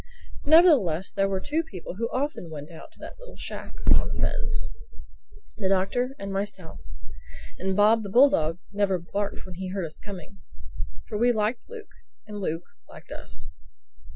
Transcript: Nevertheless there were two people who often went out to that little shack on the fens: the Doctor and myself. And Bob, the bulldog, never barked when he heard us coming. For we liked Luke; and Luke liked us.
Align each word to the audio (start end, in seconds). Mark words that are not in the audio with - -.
Nevertheless 0.45 1.11
there 1.11 1.29
were 1.29 1.39
two 1.39 1.61
people 1.61 1.97
who 1.97 2.09
often 2.11 2.49
went 2.49 2.71
out 2.71 2.91
to 2.93 2.99
that 3.01 3.19
little 3.19 3.35
shack 3.35 3.75
on 3.93 4.07
the 4.07 4.19
fens: 4.19 4.63
the 5.57 5.69
Doctor 5.69 6.15
and 6.17 6.31
myself. 6.31 6.79
And 7.59 7.75
Bob, 7.77 8.01
the 8.01 8.09
bulldog, 8.09 8.57
never 8.71 8.97
barked 8.97 9.45
when 9.45 9.53
he 9.53 9.67
heard 9.69 9.85
us 9.85 9.99
coming. 9.99 10.39
For 11.05 11.19
we 11.19 11.31
liked 11.31 11.69
Luke; 11.69 11.91
and 12.25 12.39
Luke 12.41 12.63
liked 12.89 13.11
us. 13.11 13.49